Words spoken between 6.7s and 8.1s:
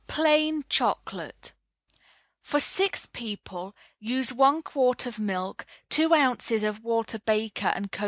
Walter Baker & Co.'